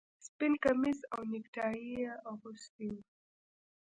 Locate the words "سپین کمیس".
0.25-0.99